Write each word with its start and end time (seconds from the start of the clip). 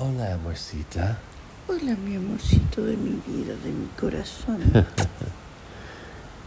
Hola, 0.00 0.34
amorcita. 0.34 1.16
Hola, 1.68 1.96
mi 1.96 2.14
amorcito 2.14 2.86
de 2.86 2.96
mi 2.96 3.20
vida, 3.26 3.54
de 3.56 3.72
mi 3.72 3.88
corazón. 3.96 4.86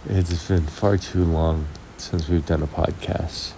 It's 0.09 0.47
been 0.47 0.65
far 0.65 0.95
too 0.97 1.25
long 1.25 1.67
since 1.97 2.29
we've 2.29 2.45
done 2.45 2.63
a 2.63 2.67
podcast. 2.67 3.51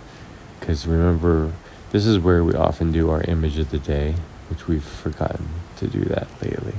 Because 0.60 0.88
remember, 0.88 1.54
this 1.92 2.08
is 2.08 2.18
where 2.18 2.44
we 2.44 2.56
often 2.56 2.92
do 2.92 3.12
our 3.12 3.22
image 3.26 3.60
of 3.60 3.70
the 3.70 3.78
day, 3.78 4.16
which 4.50 4.68
we've 4.68 4.84
forgotten 4.84 5.48
to 5.78 5.88
do 5.88 6.04
that 6.06 6.28
lately. 6.42 6.74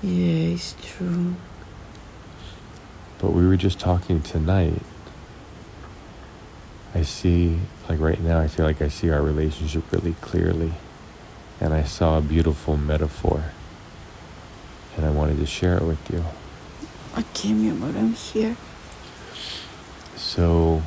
yeah, 0.00 0.54
it's 0.54 0.76
true. 0.80 1.34
But 3.18 3.32
we 3.32 3.44
were 3.48 3.56
just 3.56 3.80
talking 3.80 4.22
tonight. 4.22 4.80
I 6.94 7.02
see, 7.02 7.58
like 7.88 7.98
right 7.98 8.20
now, 8.20 8.38
I 8.38 8.46
feel 8.46 8.64
like 8.64 8.80
I 8.80 8.86
see 8.86 9.10
our 9.10 9.22
relationship 9.22 9.90
really 9.90 10.14
clearly. 10.20 10.74
And 11.62 11.72
I 11.72 11.84
saw 11.84 12.18
a 12.18 12.20
beautiful 12.20 12.76
metaphor. 12.76 13.44
And 14.96 15.06
I 15.06 15.10
wanted 15.10 15.38
to 15.38 15.46
share 15.46 15.76
it 15.76 15.84
with 15.84 16.10
you. 16.10 16.24
Okay, 17.16 17.52
mi 17.52 17.68
amor, 17.70 17.96
I'm 17.96 18.14
here. 18.14 18.56
So, 20.16 20.82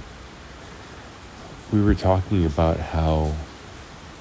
we 1.71 1.81
were 1.81 1.95
talking 1.95 2.45
about 2.45 2.77
how 2.91 3.35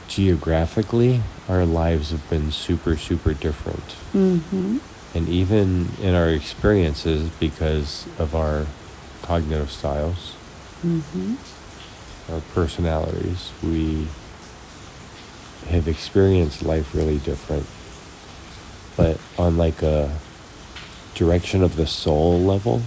geographically 0.06 1.22
our 1.48 1.66
lives 1.66 2.10
have 2.12 2.30
been 2.30 2.52
super, 2.52 2.96
super 2.96 3.34
different. 3.34 3.96
Mm-hmm. 4.12 4.78
And 5.12 5.28
even 5.28 5.88
in 6.00 6.14
our 6.14 6.28
experiences, 6.28 7.30
because 7.40 8.06
of 8.16 8.36
our 8.36 8.66
cognitive 9.22 9.70
styles, 9.72 10.36
Mm-hmm. 10.84 11.36
our 12.30 12.42
personalities, 12.52 13.50
we 13.62 14.06
have 15.68 15.88
experienced 15.88 16.62
life 16.62 16.94
really 16.94 17.18
different. 17.18 17.66
But 18.96 19.18
on 19.38 19.56
like 19.56 19.82
a 19.82 20.16
direction 21.14 21.62
of 21.62 21.76
the 21.76 21.86
soul 21.86 22.38
level, 22.40 22.82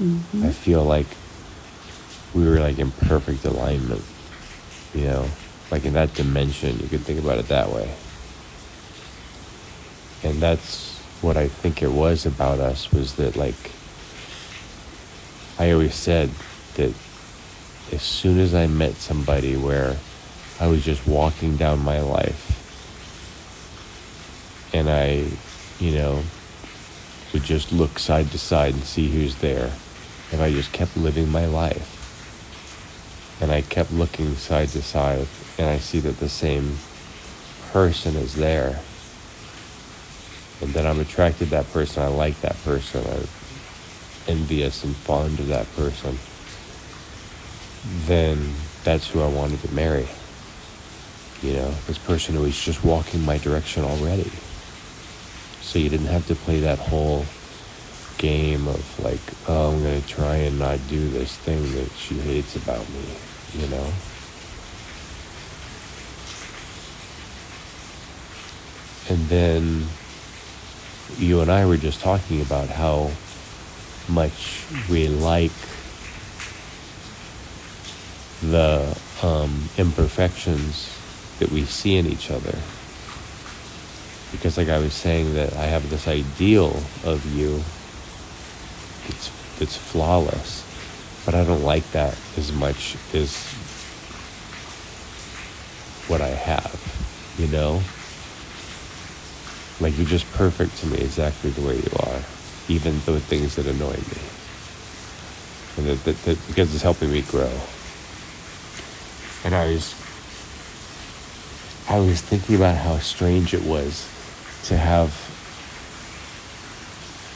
Mm-hmm. 0.00 0.44
I 0.44 0.50
feel 0.50 0.82
like 0.82 1.06
we 2.34 2.48
were 2.48 2.58
like 2.58 2.78
in 2.78 2.90
perfect 2.90 3.44
alignment. 3.44 4.02
You 4.92 5.04
know, 5.04 5.26
like 5.70 5.84
in 5.84 5.92
that 5.94 6.14
dimension, 6.14 6.78
you 6.80 6.88
could 6.88 7.00
think 7.02 7.20
about 7.20 7.38
it 7.38 7.48
that 7.48 7.70
way. 7.70 7.94
And 10.22 10.40
that's 10.40 10.98
what 11.20 11.36
I 11.36 11.48
think 11.48 11.82
it 11.82 11.90
was 11.90 12.26
about 12.26 12.58
us 12.58 12.90
was 12.92 13.14
that 13.16 13.36
like 13.36 13.70
I 15.58 15.70
always 15.70 15.94
said 15.94 16.30
that 16.74 16.92
as 17.92 18.02
soon 18.02 18.40
as 18.40 18.54
I 18.54 18.66
met 18.66 18.94
somebody 18.94 19.56
where 19.56 19.96
I 20.60 20.68
was 20.68 20.84
just 20.84 21.06
walking 21.06 21.56
down 21.56 21.80
my 21.80 22.00
life 22.00 22.52
and 24.72 24.88
I, 24.88 25.26
you 25.78 25.92
know, 25.92 26.22
would 27.32 27.42
just 27.42 27.72
look 27.72 27.98
side 27.98 28.30
to 28.30 28.38
side 28.38 28.74
and 28.74 28.82
see 28.84 29.08
who's 29.08 29.36
there. 29.36 29.66
If 30.30 30.40
I 30.40 30.52
just 30.52 30.72
kept 30.72 30.96
living 30.96 31.28
my 31.28 31.46
life 31.46 31.90
and 33.40 33.50
I 33.50 33.62
kept 33.62 33.92
looking 33.92 34.36
side 34.36 34.68
to 34.70 34.82
side 34.82 35.26
and 35.58 35.68
I 35.68 35.78
see 35.78 35.98
that 36.00 36.18
the 36.18 36.28
same 36.28 36.78
person 37.72 38.14
is 38.14 38.34
there 38.34 38.80
and 40.60 40.72
then 40.72 40.86
I'm 40.86 41.00
attracted 41.00 41.46
to 41.46 41.50
that 41.50 41.72
person, 41.72 42.02
I 42.02 42.06
like 42.06 42.40
that 42.40 42.56
person, 42.64 43.04
I'm 43.06 43.28
envious 44.28 44.84
and 44.84 44.94
fond 44.94 45.40
of 45.40 45.48
that 45.48 45.70
person, 45.74 46.18
then 48.06 48.54
that's 48.84 49.10
who 49.10 49.20
I 49.20 49.28
wanted 49.28 49.60
to 49.62 49.74
marry. 49.74 50.08
You 51.44 51.52
know, 51.52 51.70
this 51.86 51.98
person 51.98 52.36
who 52.36 52.40
was 52.40 52.58
just 52.58 52.82
walking 52.82 53.22
my 53.22 53.36
direction 53.36 53.84
already. 53.84 54.30
So 55.60 55.78
you 55.78 55.90
didn't 55.90 56.06
have 56.06 56.26
to 56.28 56.34
play 56.34 56.60
that 56.60 56.78
whole 56.78 57.26
game 58.16 58.66
of 58.66 59.04
like, 59.04 59.20
oh, 59.46 59.72
I'm 59.72 59.82
going 59.82 60.00
to 60.00 60.08
try 60.08 60.36
and 60.36 60.58
not 60.58 60.78
do 60.88 61.06
this 61.10 61.36
thing 61.36 61.60
that 61.74 61.90
she 61.98 62.14
hates 62.14 62.56
about 62.56 62.88
me, 62.88 63.04
you 63.58 63.66
know? 63.66 63.92
And 69.10 69.28
then 69.28 69.86
you 71.18 71.42
and 71.42 71.52
I 71.52 71.66
were 71.66 71.76
just 71.76 72.00
talking 72.00 72.40
about 72.40 72.70
how 72.70 73.10
much 74.08 74.64
we 74.88 75.08
like 75.08 75.52
the 78.40 78.98
um, 79.22 79.68
imperfections 79.76 81.03
that 81.38 81.50
we 81.50 81.64
see 81.64 81.96
in 81.96 82.06
each 82.06 82.30
other. 82.30 82.58
Because, 84.32 84.56
like 84.56 84.68
I 84.68 84.78
was 84.78 84.92
saying, 84.92 85.34
that 85.34 85.54
I 85.54 85.64
have 85.64 85.88
this 85.90 86.08
ideal 86.08 86.82
of 87.04 87.24
you 87.36 87.62
that's, 89.06 89.58
that's 89.58 89.76
flawless, 89.76 90.64
but 91.24 91.34
I 91.34 91.44
don't 91.44 91.62
like 91.62 91.88
that 91.92 92.18
as 92.36 92.52
much 92.52 92.96
as 93.14 93.36
what 96.08 96.20
I 96.20 96.28
have, 96.28 97.34
you 97.38 97.46
know? 97.48 97.80
Like, 99.80 99.96
you're 99.96 100.06
just 100.06 100.30
perfect 100.32 100.76
to 100.78 100.86
me 100.86 100.98
exactly 100.98 101.50
the 101.50 101.66
way 101.66 101.76
you 101.76 101.90
are, 102.00 102.20
even 102.68 102.94
the 103.06 103.20
things 103.20 103.56
that 103.56 103.66
annoy 103.66 103.92
me. 103.92 104.20
And 105.76 105.86
that, 105.86 106.04
that, 106.04 106.16
that 106.24 106.46
because 106.46 106.72
it's 106.74 106.82
helping 106.82 107.10
me 107.10 107.22
grow. 107.22 107.50
And 109.44 109.54
I 109.54 109.66
was 109.72 109.94
I 111.88 111.98
was 111.98 112.20
thinking 112.22 112.56
about 112.56 112.76
how 112.76 112.98
strange 112.98 113.52
it 113.52 113.62
was 113.62 114.08
to 114.64 114.76
have 114.76 115.12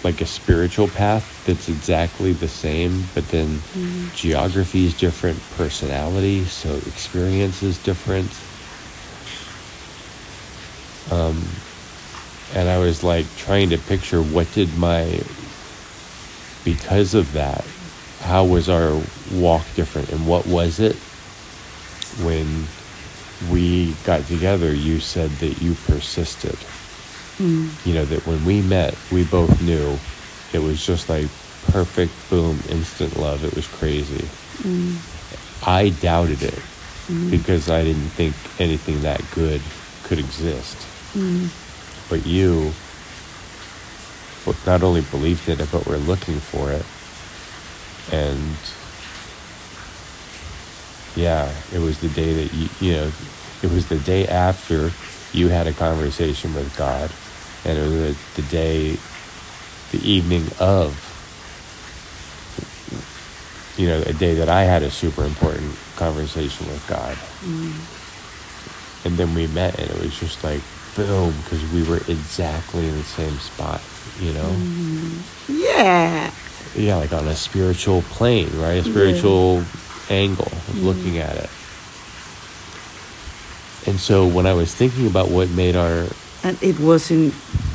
like 0.04 0.20
a 0.20 0.26
spiritual 0.26 0.88
path 0.88 1.44
that's 1.44 1.68
exactly 1.68 2.32
the 2.32 2.48
same, 2.48 3.04
but 3.14 3.28
then 3.28 3.60
geography 4.14 4.86
is 4.86 4.94
different, 4.94 5.38
personality, 5.56 6.44
so 6.44 6.74
experience 6.86 7.62
is 7.62 7.78
different. 7.78 8.30
Um, 11.10 11.42
and 12.54 12.68
I 12.68 12.78
was 12.78 13.02
like 13.02 13.26
trying 13.36 13.70
to 13.70 13.78
picture 13.78 14.22
what 14.22 14.50
did 14.52 14.76
my, 14.78 15.20
because 16.64 17.14
of 17.14 17.32
that, 17.32 17.64
how 18.20 18.44
was 18.44 18.68
our 18.68 19.00
walk 19.32 19.66
different 19.74 20.10
and 20.10 20.26
what 20.26 20.46
was 20.46 20.80
it 20.80 20.96
when 22.24 22.66
we 23.50 23.94
got 24.04 24.24
together, 24.26 24.72
you 24.74 25.00
said 25.00 25.30
that 25.42 25.60
you 25.62 25.74
persisted. 25.86 26.56
Mm. 27.38 27.70
You 27.86 27.94
know, 27.94 28.04
that 28.04 28.26
when 28.26 28.44
we 28.44 28.62
met, 28.62 28.96
we 29.12 29.24
both 29.24 29.60
knew 29.62 29.98
it 30.52 30.58
was 30.58 30.84
just 30.84 31.08
like 31.08 31.26
perfect, 31.68 32.12
boom, 32.30 32.58
instant 32.68 33.16
love. 33.16 33.44
It 33.44 33.54
was 33.54 33.66
crazy. 33.66 34.26
Mm. 34.62 34.96
I 35.66 35.90
doubted 35.90 36.42
it 36.42 36.58
Mm. 37.08 37.30
because 37.30 37.70
I 37.70 37.82
didn't 37.84 38.10
think 38.10 38.34
anything 38.60 39.00
that 39.00 39.22
good 39.34 39.62
could 40.04 40.18
exist. 40.18 40.76
Mm. 41.14 41.48
But 42.10 42.26
you 42.26 42.72
not 44.66 44.82
only 44.82 45.00
believed 45.00 45.48
in 45.48 45.58
it, 45.60 45.68
but 45.72 45.86
were 45.86 45.96
looking 45.96 46.38
for 46.38 46.70
it. 46.70 46.84
And 48.12 48.56
yeah, 51.16 51.50
it 51.72 51.78
was 51.78 51.98
the 52.00 52.08
day 52.08 52.32
that 52.44 52.54
you, 52.54 52.68
you 52.80 52.92
know, 52.92 53.10
it 53.62 53.70
was 53.70 53.88
the 53.88 53.98
day 53.98 54.26
after 54.26 54.90
you 55.32 55.48
had 55.48 55.66
a 55.66 55.72
conversation 55.72 56.54
with 56.54 56.74
God. 56.76 57.10
And 57.64 57.76
it 57.78 57.82
was 57.82 58.16
the, 58.36 58.42
the 58.42 58.48
day, 58.48 58.96
the 59.92 59.98
evening 60.08 60.44
of, 60.60 60.94
you 63.76 63.88
know, 63.88 64.00
a 64.06 64.12
day 64.12 64.34
that 64.34 64.48
I 64.48 64.62
had 64.64 64.82
a 64.82 64.90
super 64.90 65.24
important 65.24 65.74
conversation 65.96 66.66
with 66.68 66.86
God. 66.88 67.16
Mm. 67.44 67.74
And 69.06 69.16
then 69.16 69.34
we 69.34 69.46
met, 69.48 69.78
and 69.78 69.90
it 69.90 70.00
was 70.02 70.18
just 70.18 70.42
like, 70.44 70.60
boom, 70.96 71.34
because 71.42 71.62
we 71.72 71.82
were 71.84 71.98
exactly 72.08 72.86
in 72.86 72.96
the 72.96 73.04
same 73.04 73.36
spot, 73.38 73.80
you 74.20 74.32
know? 74.32 74.50
Mm. 74.50 75.22
Yeah. 75.48 76.30
Yeah, 76.76 76.96
like 76.96 77.12
on 77.12 77.26
a 77.26 77.34
spiritual 77.34 78.02
plane, 78.02 78.50
right? 78.58 78.72
A 78.72 78.76
Yeah. 78.76 78.82
spiritual 78.90 79.64
angle 80.10 80.46
of 80.46 80.74
Mm. 80.74 80.84
looking 80.84 81.18
at 81.18 81.36
it. 81.36 81.50
And 83.88 83.98
so 83.98 84.26
when 84.26 84.46
I 84.46 84.52
was 84.52 84.74
thinking 84.74 85.06
about 85.06 85.30
what 85.30 85.48
made 85.50 85.74
our 85.76 86.06
And 86.44 86.56
it 86.62 86.78
was 86.78 87.10
in 87.10 87.32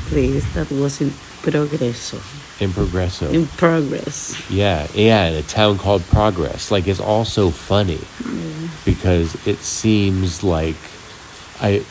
place 0.08 0.44
that 0.54 0.70
was 0.70 1.00
in 1.00 1.10
progreso, 1.42 2.16
in 2.60 2.70
Progreso, 2.70 3.28
in 3.32 3.46
progress. 3.58 4.32
yeah, 4.48 4.86
yeah, 4.94 5.26
in 5.28 5.34
a 5.34 5.42
town 5.42 5.76
called 5.76 6.02
Progress, 6.08 6.70
like 6.70 6.86
it's 6.88 7.00
all 7.00 7.24
so 7.24 7.50
funny 7.50 8.00
Yeah. 8.24 8.68
because 8.84 9.34
it 9.46 9.58
seems 9.58 10.42
like 10.42 10.76
I, 11.60 11.84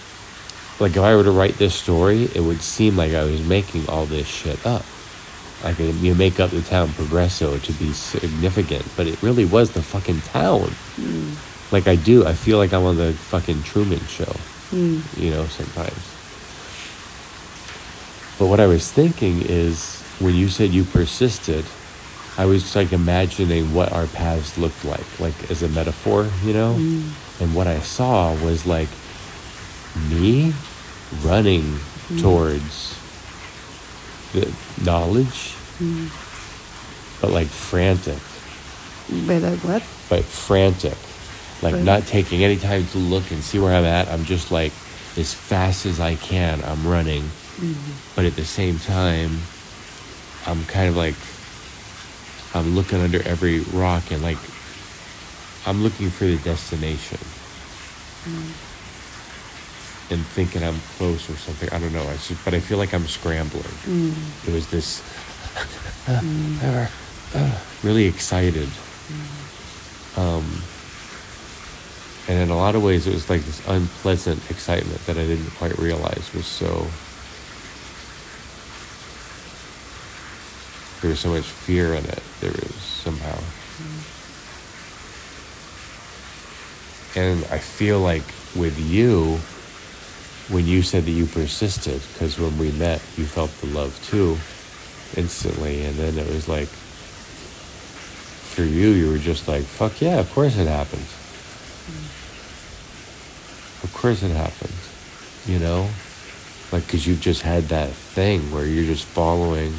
like 0.79 0.95
if 0.95 1.03
I 1.03 1.15
were 1.15 1.23
to 1.23 1.31
write 1.31 1.57
this 1.59 1.75
story, 1.75 2.23
it 2.33 2.39
would 2.41 2.61
seem 2.61 2.95
like 2.97 3.13
I 3.13 3.23
was 3.23 3.41
making 3.45 3.87
all 3.89 4.05
this 4.05 4.25
shit 4.27 4.65
up. 4.65 4.85
Like 5.63 5.77
you 5.79 6.15
make 6.15 6.39
up 6.39 6.49
the 6.51 6.61
town 6.61 6.89
Progreso 6.89 7.57
to 7.61 7.71
be 7.73 7.93
significant, 7.93 8.83
but 8.97 9.05
it 9.07 9.21
really 9.21 9.45
was 9.45 9.71
the 9.71 9.81
fucking 9.83 10.21
town. 10.21 10.71
Mm. 10.97 11.35
Like 11.73 11.87
I 11.87 11.95
do, 11.97 12.25
I 12.25 12.33
feel 12.33 12.59
like 12.59 12.71
I'm 12.71 12.83
on 12.85 12.97
the 12.97 13.11
fucking 13.13 13.63
Truman 13.63 13.99
Show. 14.05 14.33
Mm. 14.71 15.01
you 15.21 15.29
know, 15.29 15.45
sometimes. 15.45 16.01
But 18.39 18.47
what 18.47 18.59
I 18.59 18.65
was 18.65 18.91
thinking 18.91 19.41
is 19.43 20.01
when 20.19 20.33
you 20.35 20.47
said 20.49 20.71
you 20.71 20.83
persisted, 20.83 21.63
I 22.37 22.45
was 22.45 22.75
like 22.75 22.91
imagining 22.91 23.73
what 23.73 23.91
our 23.91 24.07
paths 24.07 24.57
looked 24.57 24.83
like, 24.83 25.05
like 25.19 25.51
as 25.51 25.61
a 25.61 25.69
metaphor, 25.69 26.27
you 26.43 26.53
know? 26.53 26.73
Mm. 26.79 27.11
And 27.41 27.53
what 27.55 27.67
I 27.67 27.79
saw 27.81 28.33
was 28.43 28.65
like 28.65 28.89
me 30.09 30.53
running 31.23 31.79
Mm. 32.09 32.21
towards 32.21 32.95
the 34.33 34.51
knowledge, 34.83 35.53
Mm. 35.79 36.09
but 37.21 37.31
like 37.31 37.47
frantic, 37.47 38.19
But 39.27 39.41
like 39.41 39.59
what? 39.63 39.83
but 40.09 40.25
frantic. 40.25 40.97
Like 41.63 41.75
not 41.81 42.05
taking 42.05 42.43
any 42.43 42.57
time 42.57 42.85
to 42.87 42.97
look 42.97 43.31
and 43.31 43.41
see 43.41 43.57
where 43.57 43.73
I'm 43.73 43.85
at. 43.85 44.09
I'm 44.09 44.25
just 44.25 44.51
like 44.51 44.73
as 45.15 45.33
fast 45.33 45.85
as 45.85 45.99
I 45.99 46.15
can, 46.15 46.61
I'm 46.63 46.85
running. 46.85 47.23
Mm. 47.57 47.75
But 48.15 48.25
at 48.25 48.35
the 48.35 48.43
same 48.43 48.79
time, 48.79 49.39
I'm 50.45 50.65
kind 50.65 50.89
of 50.89 50.97
like 50.97 51.15
I'm 52.53 52.75
looking 52.75 52.99
under 52.99 53.25
every 53.27 53.61
rock 53.61 54.11
and 54.11 54.21
like 54.21 54.37
I'm 55.65 55.81
looking 55.81 56.09
for 56.09 56.25
the 56.25 56.37
destination. 56.37 57.19
And 60.09 60.25
thinking 60.27 60.63
I'm 60.63 60.79
close 60.97 61.29
or 61.29 61.35
something. 61.35 61.69
I 61.71 61.79
don't 61.79 61.93
know. 61.93 62.07
It's 62.09 62.27
just, 62.27 62.43
but 62.43 62.53
I 62.53 62.59
feel 62.59 62.77
like 62.77 62.93
I'm 62.93 63.07
scrambling. 63.07 63.63
Mm. 63.63 64.47
It 64.47 64.53
was 64.53 64.69
this 64.69 65.01
uh, 66.07 66.87
uh, 67.35 67.59
really 67.83 68.05
excited. 68.05 68.69
Um, 70.17 70.61
and 72.27 72.39
in 72.39 72.49
a 72.49 72.55
lot 72.55 72.75
of 72.75 72.83
ways, 72.83 73.05
it 73.05 73.13
was 73.13 73.29
like 73.29 73.41
this 73.41 73.67
unpleasant 73.67 74.49
excitement 74.49 75.05
that 75.05 75.17
I 75.17 75.25
didn't 75.25 75.51
quite 75.51 75.77
realize 75.77 76.33
was 76.33 76.45
so. 76.45 76.87
There 81.01 81.09
was 81.09 81.19
so 81.19 81.31
much 81.31 81.43
fear 81.43 81.93
in 81.95 82.05
it. 82.05 82.23
There 82.39 82.51
was 82.51 82.75
somehow. 82.75 83.37
And 87.15 87.43
I 87.51 87.57
feel 87.57 87.99
like 87.99 88.23
with 88.55 88.79
you, 88.79 89.37
when 90.47 90.65
you 90.65 90.81
said 90.81 91.03
that 91.03 91.11
you 91.11 91.25
persisted, 91.25 92.01
because 92.13 92.39
when 92.39 92.57
we 92.57 92.71
met, 92.71 93.01
you 93.17 93.25
felt 93.25 93.51
the 93.59 93.67
love 93.67 93.99
too, 94.09 94.37
instantly. 95.19 95.83
And 95.83 95.95
then 95.95 96.17
it 96.17 96.27
was 96.33 96.47
like, 96.47 96.69
for 96.69 98.63
you, 98.63 98.89
you 98.91 99.09
were 99.09 99.17
just 99.17 99.47
like, 99.49 99.63
fuck 99.63 99.99
yeah, 100.01 100.19
of 100.19 100.31
course 100.31 100.57
it 100.57 100.67
happened. 100.67 101.05
Of 103.83 103.93
course 103.93 104.23
it 104.23 104.31
happens, 104.31 104.89
You 105.45 105.59
know? 105.59 105.89
Like, 106.71 106.85
because 106.85 107.05
you've 107.05 107.21
just 107.21 107.43
had 107.43 107.65
that 107.65 107.91
thing 107.91 108.51
where 108.51 108.65
you're 108.65 108.85
just 108.85 109.05
following. 109.05 109.73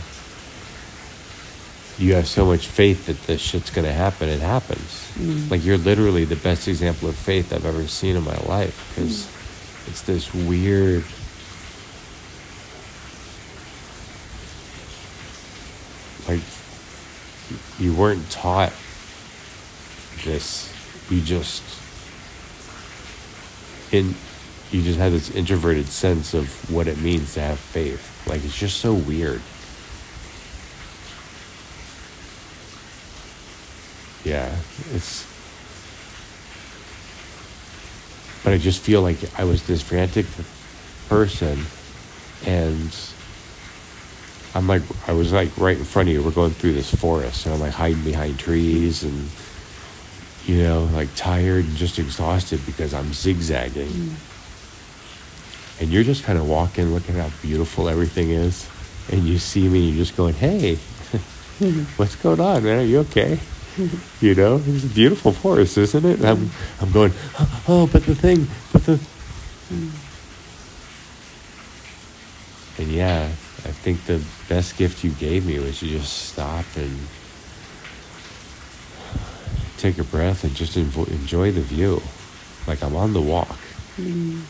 You 1.98 2.14
have 2.14 2.28
so 2.28 2.44
much 2.46 2.68
faith 2.68 3.06
that 3.06 3.20
this 3.26 3.40
shit's 3.40 3.70
gonna 3.70 3.92
happen, 3.92 4.28
it 4.28 4.40
happens. 4.40 5.10
Mm. 5.14 5.50
Like, 5.50 5.64
you're 5.64 5.78
literally 5.78 6.24
the 6.24 6.36
best 6.36 6.68
example 6.68 7.08
of 7.08 7.16
faith 7.16 7.52
I've 7.52 7.66
ever 7.66 7.86
seen 7.88 8.14
in 8.14 8.24
my 8.24 8.36
life. 8.46 8.92
Because 8.94 9.28
it's 9.88 10.02
this 10.02 10.32
weird. 10.32 11.04
Like, 16.28 16.42
you 17.78 17.94
weren't 17.94 18.30
taught 18.30 18.72
this. 20.24 20.72
You 21.10 21.20
just 21.20 21.62
in 23.94 24.14
you 24.70 24.82
just 24.82 24.98
have 24.98 25.12
this 25.12 25.30
introverted 25.30 25.86
sense 25.86 26.34
of 26.34 26.48
what 26.70 26.88
it 26.88 26.98
means 26.98 27.34
to 27.34 27.40
have 27.40 27.58
faith. 27.58 28.26
Like 28.26 28.44
it's 28.44 28.58
just 28.58 28.78
so 28.78 28.94
weird. 28.94 29.40
Yeah, 34.24 34.54
it's 34.92 35.26
but 38.42 38.52
I 38.52 38.58
just 38.58 38.80
feel 38.82 39.00
like 39.00 39.18
I 39.38 39.44
was 39.44 39.66
this 39.66 39.80
frantic 39.80 40.26
person 41.08 41.58
and 42.44 42.96
I'm 44.54 44.66
like 44.66 44.82
I 45.08 45.12
was 45.12 45.32
like 45.32 45.56
right 45.56 45.76
in 45.76 45.84
front 45.84 46.08
of 46.08 46.14
you. 46.14 46.22
We're 46.22 46.30
going 46.30 46.52
through 46.52 46.72
this 46.72 46.94
forest 46.94 47.46
and 47.46 47.54
I'm 47.54 47.60
like 47.60 47.72
hiding 47.72 48.02
behind 48.04 48.38
trees 48.38 49.02
and 49.02 49.28
you 50.46 50.62
know, 50.62 50.84
like 50.92 51.08
tired 51.16 51.64
and 51.64 51.76
just 51.76 51.98
exhausted 51.98 52.60
because 52.66 52.92
I'm 52.92 53.12
zigzagging. 53.12 53.88
Mm. 53.88 54.14
And 55.80 55.90
you're 55.90 56.04
just 56.04 56.24
kind 56.24 56.38
of 56.38 56.48
walking, 56.48 56.92
looking 56.92 57.16
at 57.18 57.30
how 57.30 57.36
beautiful 57.42 57.88
everything 57.88 58.30
is. 58.30 58.68
And 59.10 59.24
you 59.24 59.38
see 59.38 59.68
me 59.68 59.88
you're 59.88 60.04
just 60.04 60.16
going, 60.16 60.34
hey, 60.34 60.74
mm-hmm. 60.74 61.82
what's 61.96 62.16
going 62.16 62.40
on, 62.40 62.64
man? 62.64 62.80
Are 62.80 62.82
you 62.82 63.00
okay? 63.00 63.38
Mm-hmm. 63.74 64.24
you 64.24 64.36
know, 64.36 64.62
it's 64.64 64.84
a 64.84 64.88
beautiful 64.88 65.32
forest, 65.32 65.76
isn't 65.78 66.04
it? 66.04 66.18
And 66.20 66.26
I'm, 66.28 66.36
mm-hmm. 66.36 66.84
I'm 66.84 66.92
going, 66.92 67.12
oh, 67.40 67.62
oh, 67.66 67.86
but 67.88 68.04
the 68.04 68.14
thing, 68.14 68.46
but 68.72 68.84
the. 68.86 69.00
Mm. 69.72 69.90
And 72.78 72.88
yeah, 72.88 73.24
I 73.24 73.72
think 73.72 74.04
the 74.04 74.22
best 74.48 74.76
gift 74.76 75.02
you 75.02 75.10
gave 75.10 75.46
me 75.46 75.58
was 75.58 75.80
to 75.80 75.86
just 75.86 76.28
stop 76.30 76.64
and 76.76 76.98
take 79.84 79.98
a 79.98 80.04
breath 80.04 80.44
and 80.44 80.54
just 80.54 80.78
envo- 80.78 81.06
enjoy 81.08 81.52
the 81.52 81.60
view. 81.60 82.00
Like 82.66 82.82
I'm 82.82 82.96
on 82.96 83.12
the 83.12 83.20
walk. 83.20 83.58
Mm. 83.98 84.40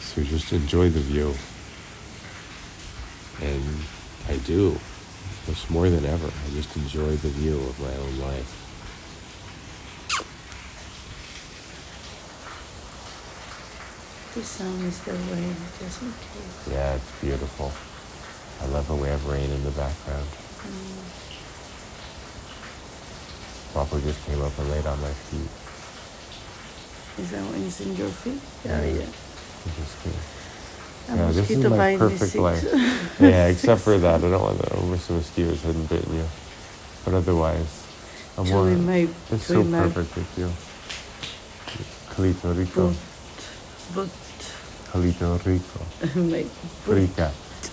So 0.00 0.20
just 0.24 0.52
enjoy 0.52 0.88
the 0.88 0.98
view. 0.98 1.32
And 3.40 3.62
I 4.28 4.38
do. 4.38 4.76
It's 5.46 5.70
more 5.70 5.88
than 5.88 6.04
ever. 6.06 6.26
I 6.26 6.50
just 6.50 6.74
enjoy 6.74 7.10
the 7.22 7.28
view 7.38 7.54
of 7.54 7.78
my 7.78 7.94
own 7.94 8.18
life. 8.18 8.50
The 14.34 14.42
sound 14.42 14.82
is 14.82 14.98
the 15.04 15.12
rain, 15.12 15.54
doesn't 15.78 16.14
case. 16.18 16.68
Yeah, 16.68 16.96
it's 16.96 17.12
beautiful. 17.20 17.70
I 18.60 18.66
love 18.74 18.88
how 18.88 18.96
we 18.96 19.06
have 19.06 19.24
rain 19.28 19.48
in 19.52 19.62
the 19.62 19.70
background. 19.70 20.26
Mm. 20.66 21.33
Papa 23.74 24.00
just 24.00 24.24
came 24.24 24.40
up 24.40 24.56
and 24.56 24.70
laid 24.70 24.86
on 24.86 25.00
my 25.00 25.10
feet. 25.10 25.50
Is 27.18 27.30
that 27.32 27.42
when 27.50 27.66
it's 27.66 27.80
in 27.80 27.96
your 27.96 28.08
feet? 28.08 28.38
Yeah. 28.64 28.80
Yeah, 28.80 29.02
yeah. 29.02 29.10
He 29.64 29.70
just 29.74 29.98
came. 30.02 30.14
A 31.10 31.16
Yeah, 31.18 31.32
this 31.32 31.50
is 31.50 31.64
my 31.66 31.96
perfect 31.96 32.34
life. 32.36 32.64
Yeah, 33.20 33.46
except 33.48 33.80
for 33.82 33.98
that. 33.98 34.22
I 34.22 34.30
don't 34.30 34.42
want 34.42 34.58
the 34.58 34.74
over 34.76 34.94
mosquitoes 35.14 35.62
hadn't 35.62 35.88
bitten 35.90 36.14
you. 36.14 36.26
But 37.04 37.14
otherwise, 37.14 37.84
I'm 38.38 38.48
more. 38.48 38.70
in 38.70 38.88
It's 39.30 39.44
so 39.44 39.64
perfect 39.64 40.14
with 40.16 40.38
you. 40.38 40.50
Calito 42.14 42.56
rico. 42.56 42.94
boot, 43.92 44.10
Calito 44.90 45.34
rico. 45.44 45.80
Rica. 46.86 47.32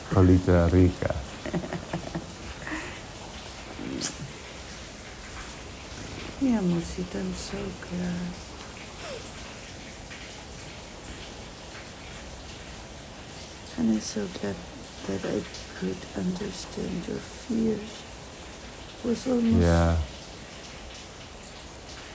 Colita 0.10 0.72
rica. 0.74 1.16
Mi 6.42 6.56
amorcito, 6.58 7.20
I'm 7.20 7.34
so 7.36 7.58
glad. 7.58 8.34
And 13.78 13.92
I'm 13.92 14.00
so 14.00 14.26
glad 14.42 14.56
that 15.08 15.24
I 15.24 15.42
could 15.80 15.98
understand 16.18 17.08
your 17.08 17.18
fears. 17.18 18.02
Was 19.06 19.28
almost 19.28 19.62
Yeah. 19.62 19.98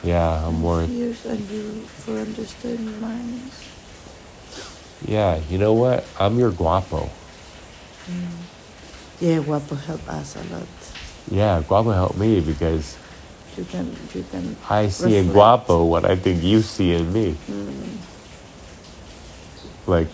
Yeah, 0.03 0.47
I'm 0.47 0.61
worried. 0.61 0.89
fears 0.91 1.25
and 1.27 1.49
you 1.49 1.83
for 2.03 2.19
understanding 2.19 3.01
mine. 3.01 3.41
Yeah, 5.07 5.41
you 5.49 5.59
know 5.59 5.73
what? 5.75 6.05
I'm 6.19 6.37
your 6.37 6.51
guapo. 6.51 7.11
Yeah, 9.21 9.41
Guapo 9.41 9.77
helped 9.77 10.09
us 10.09 10.37
a 10.37 10.43
lot. 10.53 10.69
Yeah, 11.31 11.63
guapo 11.67 11.93
helped 11.93 12.19
me 12.19 12.41
because 12.41 12.97
You 13.57 13.65
can, 13.65 13.97
you 14.15 14.25
can. 14.31 14.57
I 14.69 14.89
see 14.89 15.17
in 15.17 15.29
reflect. 15.29 15.35
guapo 15.35 15.85
what 15.87 16.05
I 16.05 16.17
think 16.17 16.43
you 16.43 16.61
see 16.61 16.93
in 16.93 17.13
me. 17.13 17.35
Mm. 17.49 17.97
Like, 19.87 20.09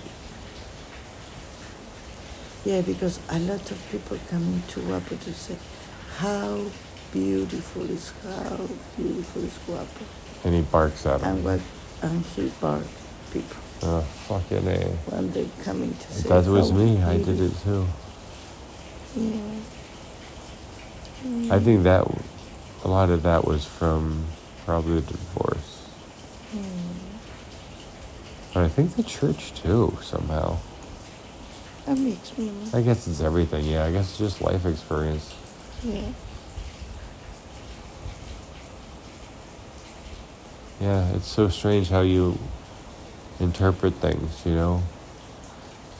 Yeah, 2.64 2.80
because 2.82 3.18
a 3.30 3.38
lot 3.40 3.68
of 3.70 3.78
people 3.90 4.16
coming 4.30 4.62
to 4.68 4.80
Guapo 4.80 5.16
to 5.16 5.32
say, 5.34 5.56
how 6.18 6.62
beautiful 7.12 7.82
is 7.90 8.12
how 8.22 8.56
beautiful 8.96 9.42
is 9.42 9.58
Guapo. 9.66 10.04
and 10.44 10.54
he 10.54 10.61
barks 10.62 11.04
at 11.06 11.20
them. 11.20 11.37
And 11.37 11.44
what 11.44 11.61
and 12.02 12.25
he 12.37 12.49
barks 12.61 12.87
people 13.32 13.56
Oh, 13.82 14.00
fucking 14.28 14.68
A. 14.68 14.78
when 15.11 15.32
they 15.32 15.49
coming 15.64 15.92
to 15.92 16.12
say 16.12 16.28
That 16.28 16.46
was 16.46 16.70
me. 16.72 17.02
I 17.02 17.16
did 17.18 17.40
it 17.40 17.52
too. 17.64 17.84
Yeah. 19.16 19.58
I 21.54 21.58
think 21.58 21.82
that 21.82 22.06
a 22.85 22.89
lot 22.89 23.11
of 23.11 23.23
that 23.23 23.45
was 23.45 23.65
from 23.65 24.25
probably 24.65 25.01
the 25.01 25.12
divorce. 25.12 25.89
Mm. 26.55 26.67
But 28.55 28.65
I 28.65 28.69
think 28.69 28.97
the 28.97 29.03
church 29.03 29.55
too, 29.55 29.97
somehow. 30.03 30.59
That 31.87 31.99
makes 31.99 32.37
me. 32.39 32.53
I 32.73 32.83
guess 32.83 33.07
it's 33.09 33.21
everything, 33.21 33.65
yeah. 33.65 33.85
I 33.85 33.93
guess 33.93 34.11
it's 34.11 34.19
just 34.19 34.41
life 34.41 34.67
experience. 34.67 35.35
Yeah. 35.83 36.12
Yeah, 40.81 41.09
it's 41.15 41.29
so 41.29 41.49
strange 41.49 41.89
how 41.89 42.01
you 42.01 42.39
interpret 43.39 43.95
things, 43.95 44.45
you 44.45 44.55
know? 44.55 44.83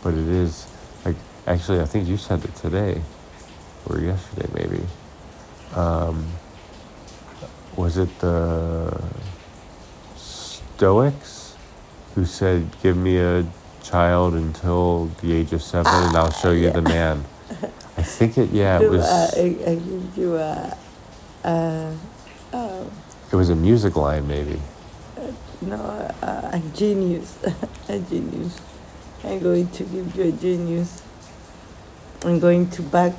But 0.03 0.15
it 0.15 0.27
is, 0.27 0.67
like, 1.05 1.17
actually, 1.47 1.81
I 1.81 1.85
think 1.85 2.09
you 2.09 2.17
said 2.17 2.45
it 2.45 2.55
today, 2.57 3.01
or 3.87 4.01
yesterday 4.01 4.49
maybe. 4.55 4.83
Um, 5.75 6.27
was 7.77 7.97
it 7.97 8.19
the 8.19 9.01
Stoics 10.17 11.57
who 12.15 12.25
said, 12.25 12.69
Give 12.83 12.97
me 12.97 13.19
a 13.19 13.47
child 13.83 14.35
until 14.35 15.07
the 15.21 15.33
age 15.33 15.53
of 15.53 15.63
seven 15.63 15.93
and 15.93 16.17
I'll 16.17 16.33
show 16.33 16.53
you 16.53 16.71
the 16.71 16.83
man? 16.83 17.25
I 17.97 18.03
think 18.03 18.39
it, 18.39 18.51
yeah, 18.51 18.81
it 18.81 18.91
was, 18.91 19.05
uh, 19.05 19.31
I, 19.37 19.75
give 19.75 20.17
you 20.17 20.37
a. 20.37 20.77
Uh, 21.45 21.95
uh, 22.53 22.85
it 23.31 23.37
was 23.37 23.51
a 23.51 23.57
music 23.57 23.97
line 23.97 24.27
maybe. 24.27 24.61
no, 25.61 25.77
a, 26.23 26.51
a 26.53 26.63
genius. 26.75 27.39
a 27.89 27.99
genius. 27.99 28.61
I'm 29.25 29.39
going 29.41 29.69
to 29.69 29.85
give 29.85 30.17
you 30.17 30.25
a 30.25 30.33
genius. 30.33 31.03
I'm 32.25 32.41
going 32.41 32.71
to 32.71 32.83
back, 32.83 33.13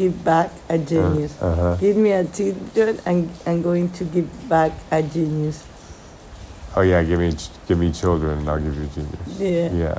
give 0.00 0.24
back 0.24 0.48
a 0.72 0.78
genius. 0.78 1.36
Uh 1.42 1.54
huh. 1.54 1.74
Give 1.76 1.96
me 1.96 2.12
a 2.16 2.24
children, 2.24 2.96
and 3.04 3.28
I'm 3.44 3.60
going 3.60 3.92
to 4.00 4.04
give 4.08 4.28
back 4.48 4.72
a 4.90 5.02
genius. 5.04 5.60
Oh 6.74 6.80
yeah, 6.80 7.04
give 7.04 7.20
me 7.20 7.36
give 7.68 7.76
me 7.78 7.92
children 7.92 8.38
and 8.40 8.48
I'll 8.48 8.58
give 8.60 8.72
you 8.72 8.88
genius. 8.96 9.28
Yeah. 9.36 9.68
Yeah. 9.76 9.98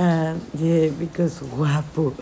And 0.00 0.40
yeah, 0.56 0.88
because 0.96 1.40
Guapo 1.40 2.14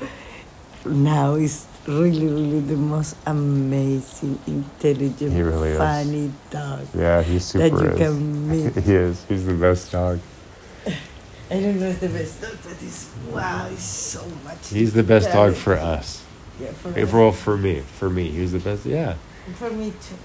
now 0.84 1.34
is 1.38 1.66
really, 1.86 2.26
really 2.26 2.60
the 2.60 2.74
most 2.76 3.14
amazing, 3.26 4.38
intelligent, 4.46 5.30
He 5.32 5.42
really 5.42 5.70
is. 5.70 5.78
funny 5.78 6.32
dog 6.50 6.86
Yeah, 6.94 7.22
he's 7.22 7.44
super. 7.44 7.68
that 7.70 7.78
you 7.78 7.90
is. 7.90 7.98
can 7.98 8.48
meet. 8.50 8.74
he 8.84 8.94
is. 8.94 9.24
He's 9.28 9.46
the 9.46 9.54
best 9.54 9.92
dog. 9.92 10.18
I 11.50 11.60
don't 11.60 11.78
know 11.78 11.86
if 11.94 12.00
the 12.00 12.08
best 12.08 12.42
dog, 12.42 12.56
but 12.64 12.82
it's 12.82 13.06
wow, 13.30 13.68
he's 13.70 13.78
so 13.80 14.26
much. 14.42 14.68
He's 14.70 14.92
the 14.92 15.04
best 15.04 15.30
dog 15.30 15.54
for 15.54 15.74
us. 15.74 16.24
Yeah, 16.60 16.72
for, 16.72 17.28
us. 17.28 17.40
for 17.40 17.56
me, 17.56 17.80
for 17.80 18.10
me, 18.10 18.30
he 18.30 18.40
was 18.40 18.52
the 18.52 18.58
best. 18.58 18.84
Yeah, 18.86 19.14
for 19.54 19.70
me 19.70 19.90
too. 19.90 20.16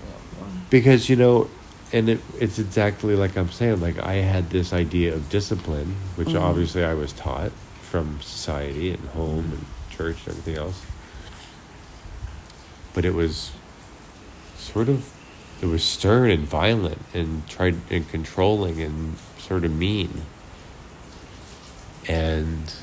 because 0.69 1.09
you 1.09 1.15
know, 1.15 1.49
and 1.91 2.09
it, 2.09 2.19
it's 2.39 2.57
exactly 2.59 3.15
like 3.15 3.37
I'm 3.37 3.51
saying. 3.51 3.79
Like 3.81 3.99
I 3.99 4.15
had 4.15 4.49
this 4.49 4.73
idea 4.73 5.13
of 5.13 5.29
discipline, 5.29 5.95
which 6.15 6.29
Mhm. 6.29 6.41
obviously 6.41 6.83
I 6.83 6.93
was 6.95 7.13
taught 7.13 7.51
from 7.81 8.19
society 8.21 8.91
and 8.91 9.07
home 9.09 9.51
and 9.53 9.65
church 9.95 10.17
and 10.25 10.29
everything 10.37 10.57
else. 10.57 10.81
But 12.95 13.05
it 13.05 13.13
was 13.13 13.51
sort 14.57 14.89
of, 14.89 15.07
it 15.61 15.67
was 15.67 15.83
stern 15.83 16.31
and 16.31 16.45
violent 16.47 16.99
and 17.13 17.47
tried 17.47 17.75
and 17.91 18.07
controlling 18.09 18.81
and 18.81 19.17
sort 19.37 19.63
of 19.63 19.71
mean. 19.71 20.23
And 22.07 22.73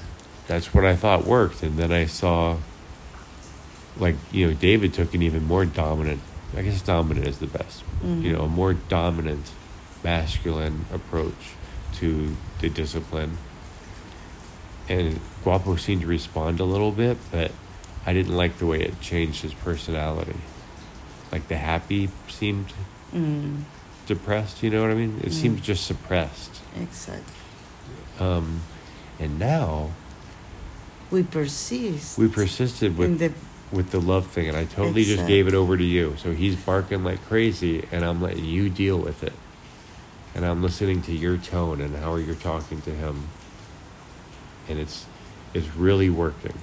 that's 0.47 0.73
what 0.75 0.85
I 0.85 0.97
thought 0.97 1.26
worked. 1.26 1.62
And 1.62 1.76
then 1.78 1.92
I 1.92 2.07
saw, 2.07 2.57
like, 4.00 4.16
you 4.33 4.49
know, 4.49 4.54
David 4.54 4.95
took 4.95 5.14
an 5.14 5.23
even 5.23 5.47
more 5.47 5.64
dominant, 5.64 6.21
I 6.57 6.62
guess 6.62 6.80
dominant 6.83 7.28
is 7.28 7.38
the 7.38 7.47
best, 7.47 7.85
you 8.02 8.09
Mhm. 8.09 8.33
know, 8.33 8.45
a 8.45 8.49
more 8.49 8.73
dominant 8.75 9.52
masculine 10.02 10.87
approach 10.92 11.52
to 11.97 12.35
the 12.61 12.69
discipline. 12.69 13.37
And 14.88 15.21
Guapo 15.45 15.76
seemed 15.76 16.00
to 16.02 16.07
respond 16.09 16.59
a 16.59 16.64
little 16.64 16.90
bit, 16.90 17.19
but 17.30 17.52
I 18.07 18.12
didn't 18.12 18.35
like 18.37 18.59
the 18.59 18.66
way 18.66 18.80
it 18.80 19.00
changed 19.00 19.42
his 19.42 19.54
personality. 19.54 20.40
Like 21.30 21.47
the 21.49 21.59
happy 21.59 22.09
seemed 22.28 22.73
Mm, 23.14 23.64
depressed, 24.07 24.62
you 24.62 24.71
know 24.71 24.83
what 24.83 24.90
I 24.90 24.95
mean? 24.95 25.21
It 25.23 25.30
Mm. 25.30 25.33
seemed 25.33 25.62
just 25.62 25.85
suppressed. 25.87 26.61
exactly. 26.76 27.35
Um, 28.19 28.61
and 29.19 29.38
now 29.38 29.90
We 31.11 31.23
persist. 31.25 32.16
we 32.19 32.28
persisted 32.28 32.92
in 32.92 32.97
with 32.97 33.19
the 33.19 33.33
with 33.73 33.91
the 33.91 34.00
love 34.00 34.27
thing, 34.27 34.49
and 34.49 34.57
I 34.57 34.65
totally 34.65 35.05
just 35.05 35.27
gave 35.27 35.47
it 35.47 35.55
over 35.55 35.77
to 35.77 35.85
you. 35.85 36.17
So 36.19 36.33
he's 36.33 36.57
barking 36.57 37.05
like 37.05 37.25
crazy, 37.27 37.87
and 37.93 38.05
I'm 38.05 38.21
letting 38.21 38.45
you 38.45 38.69
deal 38.69 38.99
with 38.99 39.23
it. 39.23 39.33
And 40.35 40.45
I'm 40.45 40.62
listening 40.62 41.03
to 41.03 41.12
your 41.12 41.37
tone 41.37 41.81
and 41.81 41.97
how 41.97 42.17
you're 42.17 42.35
talking 42.35 42.81
to 42.83 42.91
him, 42.91 43.29
and 44.69 44.79
it's 44.79 45.07
it's 45.55 45.75
really 45.75 46.11
working. 46.11 46.59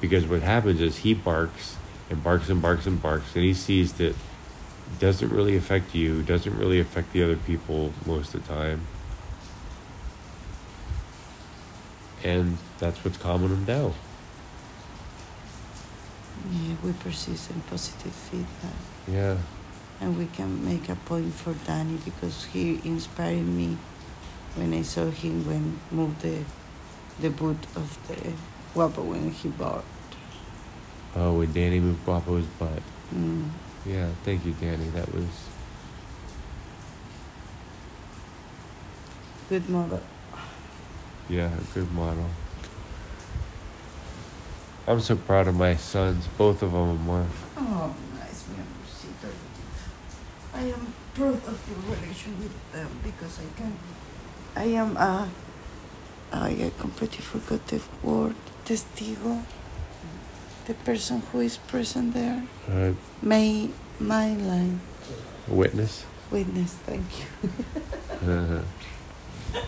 Because 0.00 0.26
what 0.26 0.42
happens 0.42 0.80
is 0.80 0.98
he 0.98 1.14
barks 1.14 1.76
and 2.10 2.22
barks 2.22 2.48
and 2.48 2.60
barks 2.60 2.86
and 2.86 3.00
barks, 3.00 3.34
and 3.34 3.44
he 3.44 3.54
sees 3.54 3.94
that 3.94 4.10
it 4.10 4.98
doesn't 4.98 5.30
really 5.30 5.56
affect 5.56 5.94
you, 5.94 6.22
doesn't 6.22 6.56
really 6.58 6.80
affect 6.80 7.12
the 7.12 7.22
other 7.22 7.36
people 7.36 7.92
most 8.04 8.34
of 8.34 8.46
the 8.46 8.52
time. 8.52 8.86
And 12.24 12.58
that's 12.78 13.04
what's 13.04 13.16
calming 13.16 13.50
him 13.50 13.64
down. 13.64 13.94
We 16.82 16.92
persist 16.92 17.50
in 17.50 17.60
positive 17.62 18.12
feedback. 18.12 18.78
Yeah. 19.08 19.36
And 20.00 20.18
we 20.18 20.26
can 20.26 20.64
make 20.64 20.88
a 20.88 20.96
point 20.96 21.32
for 21.32 21.54
Danny 21.66 21.98
because 22.04 22.44
he 22.46 22.80
inspired 22.84 23.46
me 23.46 23.76
when 24.56 24.74
I 24.74 24.82
saw 24.82 25.08
him 25.10 25.46
when 25.46 25.78
move 25.90 26.20
the 26.22 26.42
the 27.20 27.30
boot 27.30 27.58
of 27.76 27.98
the 28.08 28.32
guapo 28.74 29.02
when 29.02 29.30
he 29.30 29.48
barked. 29.48 29.86
Oh, 31.14 31.34
when 31.38 31.52
Danny 31.52 31.78
moved 31.78 32.04
Guapo's 32.04 32.46
butt. 32.58 32.82
Mm. 33.14 33.50
Yeah, 33.86 34.08
thank 34.24 34.44
you, 34.46 34.54
Danny. 34.60 34.88
That 34.94 35.12
was 35.14 35.26
Good 39.48 39.68
model. 39.68 40.00
yeah, 41.28 41.50
a 41.52 41.74
good 41.74 41.92
model. 41.92 42.26
I'm 44.86 45.00
so 45.00 45.16
proud 45.16 45.46
of 45.48 45.54
my 45.56 45.76
sons, 45.76 46.26
both 46.36 46.62
of 46.62 46.72
them 46.72 46.80
are 46.90 46.94
more. 46.94 47.26
Oh, 47.56 47.94
nice, 48.18 48.44
mi 48.48 48.56
amorcito. 48.56 49.30
I 50.54 50.62
am 50.74 50.92
proud 51.14 51.36
of 51.46 51.60
your 51.68 51.78
relation 51.96 52.36
with 52.38 52.72
them 52.72 52.88
because 53.04 53.38
I 53.38 53.46
can. 53.58 53.76
I 54.56 54.64
am 54.74 54.96
a. 54.96 55.28
I 56.32 56.72
completely 56.78 57.20
forgot 57.20 57.66
the 57.68 57.80
word. 58.02 58.34
Testigo. 58.64 59.44
The 60.66 60.74
person 60.74 61.20
who 61.32 61.40
is 61.40 61.56
present 61.58 62.14
there. 62.14 62.42
Uh, 62.68 62.92
May 63.20 63.70
my 64.00 64.34
line. 64.34 64.80
witness. 65.48 66.04
Witness, 66.30 66.74
thank 66.86 67.04
you. 67.18 67.26
Uh, 68.28 68.62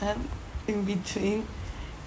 And 0.00 0.28
in 0.68 0.84
between, 0.84 1.46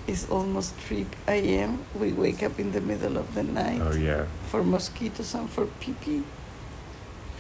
it's 0.08 0.30
almost 0.30 0.76
3 0.76 1.06
a.m. 1.28 1.86
We 2.00 2.12
wake 2.14 2.44
up 2.44 2.60
in 2.60 2.72
the 2.72 2.82
middle 2.82 3.18
of 3.18 3.34
the 3.36 3.44
night 3.44 3.82
oh 3.82 3.94
yeah, 3.96 4.26
for 4.50 4.64
mosquitoes 4.64 5.34
and 5.36 5.50
for 5.50 5.66
pee 5.80 5.94
pee. 6.02 6.24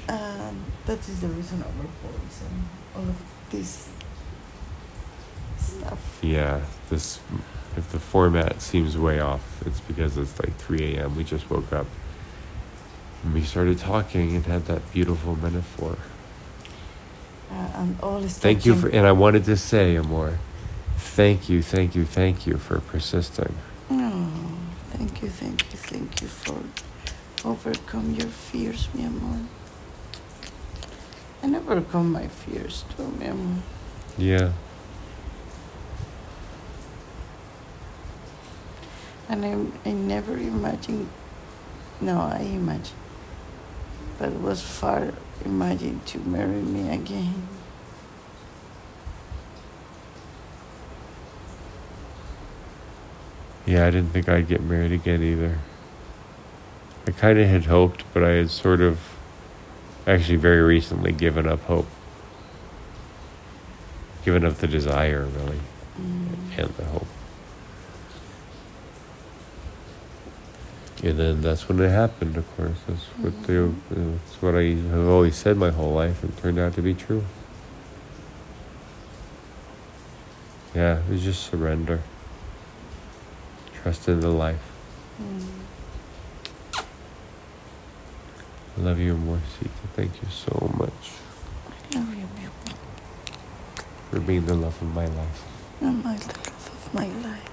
And 0.07 0.61
that 0.85 0.99
is 0.99 1.21
the 1.21 1.27
reason 1.27 1.63
our 1.63 1.69
voice 2.11 2.41
and 2.41 2.65
all 2.95 3.09
of 3.09 3.21
this 3.49 3.89
stuff. 5.57 6.19
yeah. 6.21 6.61
This, 6.89 7.19
if 7.77 7.89
the 7.91 7.99
format 7.99 8.61
seems 8.61 8.97
way 8.97 9.19
off, 9.19 9.61
it's 9.65 9.79
because 9.81 10.17
it's 10.17 10.39
like 10.39 10.55
3 10.57 10.95
a.m. 10.97 11.15
We 11.15 11.23
just 11.23 11.49
woke 11.49 11.71
up. 11.71 11.87
And 13.23 13.33
we 13.33 13.43
started 13.43 13.77
talking 13.79 14.35
and 14.35 14.45
had 14.45 14.65
that 14.65 14.91
beautiful 14.91 15.35
metaphor. 15.35 15.97
Uh, 17.51 17.53
and 17.75 17.99
all 18.01 18.17
is 18.23 18.37
Thank 18.37 18.65
you 18.65 18.75
for, 18.75 18.89
and 18.89 19.05
I 19.05 19.11
wanted 19.11 19.45
to 19.45 19.57
say, 19.57 19.95
Amor, 19.97 20.39
thank 21.01 21.49
you, 21.49 21.61
thank 21.61 21.95
you, 21.95 22.05
thank 22.05 22.47
you 22.47 22.57
for 22.57 22.79
persisting. 22.79 23.53
Oh, 23.89 24.31
thank 24.91 25.21
you, 25.21 25.29
thank 25.29 25.61
you, 25.71 25.77
thank 25.77 26.21
you 26.21 26.27
for 26.27 26.61
overcome 27.43 28.13
your 28.13 28.27
fears, 28.27 28.87
mi 28.93 29.03
amor. 29.03 29.41
And 31.41 31.55
overcome 31.55 32.11
my 32.11 32.27
fears 32.27 32.85
too, 32.95 33.07
mi 33.19 33.25
amor. 33.25 33.61
Yeah. 34.17 34.51
And 39.27 39.45
I, 39.45 39.89
I 39.89 39.93
never 39.93 40.33
imagined, 40.37 41.09
no, 41.99 42.19
I 42.19 42.41
imagined, 42.41 42.99
but 44.19 44.29
it 44.29 44.41
was 44.41 44.61
far 44.61 45.13
imagined 45.43 46.05
to 46.07 46.19
marry 46.19 46.61
me 46.61 46.93
again. 46.93 47.47
Yeah, 53.71 53.87
I 53.87 53.89
didn't 53.91 54.09
think 54.09 54.27
I'd 54.27 54.49
get 54.49 54.61
married 54.61 54.91
again 54.91 55.23
either. 55.23 55.57
I 57.07 57.11
kind 57.11 57.39
of 57.39 57.47
had 57.47 57.67
hoped, 57.67 58.03
but 58.13 58.21
I 58.21 58.31
had 58.31 58.49
sort 58.51 58.81
of 58.81 58.99
actually 60.05 60.35
very 60.35 60.61
recently 60.61 61.13
given 61.13 61.47
up 61.47 61.61
hope 61.63 61.87
given 64.25 64.43
up 64.45 64.55
the 64.57 64.67
desire, 64.67 65.23
really, 65.25 65.59
Mm. 65.99 66.57
and 66.57 66.69
the 66.75 66.83
hope. 66.85 67.07
And 71.01 71.17
then 71.17 71.41
that's 71.41 71.67
when 71.69 71.79
it 71.79 71.89
happened, 71.89 72.35
of 72.35 72.45
course. 72.57 72.77
That's 72.87 73.05
what 73.21 73.43
they, 73.47 73.53
Mhm. 73.53 73.75
that's 73.89 74.41
what 74.41 74.53
I 74.53 74.75
have 74.91 75.07
always 75.07 75.35
said 75.37 75.55
my 75.57 75.71
whole 75.71 75.93
life 75.93 76.21
and 76.23 76.37
turned 76.37 76.59
out 76.59 76.73
to 76.75 76.81
be 76.81 76.93
true. 76.93 77.23
Yeah, 80.75 80.97
it 80.99 81.09
was 81.09 81.23
just 81.23 81.49
surrender. 81.49 82.01
Trust 83.83 84.07
in 84.09 84.19
the 84.19 84.29
life. 84.29 84.61
Mm. 85.21 85.47
I 88.77 88.81
love 88.81 88.99
you 88.99 89.15
more, 89.17 89.39
Sita. 89.57 89.69
Thank 89.95 90.21
you 90.21 90.29
so 90.29 90.71
much 90.77 91.11
I 91.93 91.99
love 91.99 92.15
you, 92.15 92.27
amor. 92.37 92.75
for 94.09 94.19
being 94.19 94.45
the 94.45 94.53
love 94.53 94.81
of 94.81 94.93
my 94.95 95.05
life. 95.05 95.43
You're 95.81 95.91
my 95.91 96.15
the 96.15 96.27
love 96.27 96.69
of 96.87 96.93
my 96.93 97.07
life. 97.07 97.47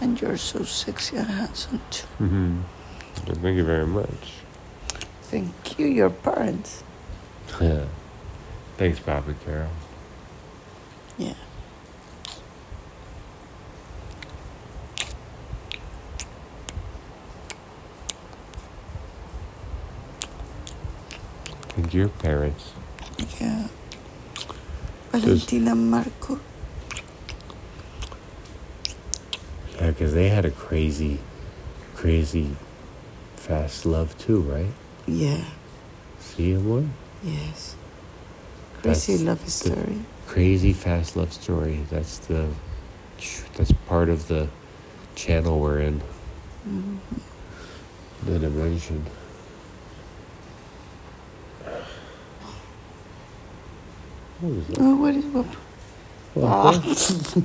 And 0.00 0.20
you're 0.20 0.36
so 0.36 0.62
sexy 0.64 1.16
and 1.16 1.26
handsome 1.26 1.80
too. 1.90 2.06
Mm-hmm. 2.20 2.60
Thank 3.42 3.56
you 3.56 3.64
very 3.64 3.86
much. 3.86 4.32
Thank 5.22 5.78
you, 5.78 5.86
your 5.86 6.10
parents. 6.10 6.84
Yeah. 7.60 7.84
Thanks, 8.76 8.98
Papa 8.98 9.34
Carol. 9.44 9.70
Yeah. 11.16 11.32
And 21.76 21.94
your 21.94 22.08
parents. 22.08 22.72
Yeah. 23.40 23.68
Valentina 25.10 25.74
Marco. 25.74 26.38
Yeah, 29.76 29.86
because 29.88 30.12
they 30.12 30.28
had 30.28 30.44
a 30.44 30.50
crazy, 30.50 31.20
crazy 31.94 32.56
fast 33.36 33.86
love 33.86 34.18
too, 34.18 34.40
right? 34.40 34.72
Yeah. 35.06 35.44
See, 36.18 36.52
amor? 36.52 36.84
Yes. 37.22 37.75
Crazy 38.86 39.18
love 39.24 39.48
story. 39.48 39.98
Crazy 40.26 40.72
fast 40.72 41.16
love 41.16 41.32
story. 41.32 41.84
That's 41.90 42.18
the, 42.18 42.48
that's 43.56 43.72
part 43.88 44.08
of 44.08 44.28
the 44.28 44.48
channel 45.14 45.58
we're 45.60 45.80
in. 45.80 46.00
Mhm. 46.68 46.98
The 48.24 48.38
dimension. 48.38 49.04
What 54.40 54.68
that? 54.68 54.78
Oh, 54.80 54.96
what 54.96 55.14
is 55.14 55.24
what? 55.26 55.46
Well, 56.34 56.68
It's- 56.74 57.36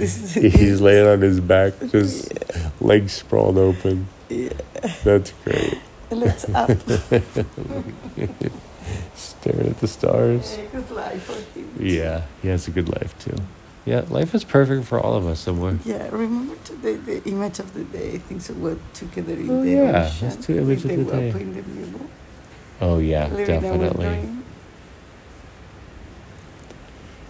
it's- 0.00 0.34
He's 0.34 0.80
laying 0.82 1.06
on 1.06 1.20
his 1.22 1.40
back, 1.40 1.72
just 1.90 2.32
legs 2.80 3.12
sprawled 3.14 3.56
open. 3.56 4.08
Yeah. 4.28 4.50
That's 5.04 5.32
great. 5.44 5.78
Let's 6.10 6.44
up. 6.50 6.70
Staring 9.44 9.68
at 9.68 9.78
the 9.80 9.88
stars. 9.88 10.56
Good 10.72 10.90
life 10.90 11.22
for 11.24 11.58
him. 11.58 11.68
Yeah, 11.78 12.22
he 12.40 12.48
has 12.48 12.66
a 12.66 12.70
good 12.70 12.88
life 12.88 13.12
too. 13.18 13.36
Yeah, 13.84 14.06
life 14.08 14.34
is 14.34 14.42
perfect 14.42 14.86
for 14.86 14.98
all 14.98 15.12
of 15.16 15.26
us 15.26 15.38
somewhere. 15.38 15.76
Yeah, 15.84 16.08
remember 16.10 16.54
today 16.64 16.96
the 16.96 17.22
image 17.28 17.58
of 17.58 17.74
the 17.74 17.84
day? 17.84 18.16
Things 18.16 18.46
think 18.46 18.58
so. 18.58 18.78
Together 18.94 19.34
in 19.34 19.50
Oh, 19.50 19.62
the 19.62 19.70
yeah, 19.70 20.06
ocean. 20.06 20.28
let's 20.28 20.46
do 20.46 20.56
image 20.56 20.84
with 20.84 20.98
of 20.98 21.04
the 21.04 21.12
day. 21.12 21.30
the 21.30 21.62
Oh 22.80 22.98
yeah, 22.98 23.28
living 23.28 23.60
definitely. 23.60 24.28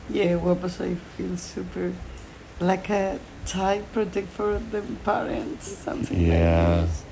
Yeah, 0.09 0.39
guapos, 0.39 0.81
I 0.81 0.95
feel 0.95 1.37
super 1.37 1.93
like 2.61 2.91
a 2.91 3.19
child 3.45 3.91
protect 3.93 4.29
for 4.29 4.61
the 4.71 4.83
parents, 5.03 5.67
something 5.67 6.21
Yeah. 6.21 6.79
like 6.79 6.87
this. 6.87 7.03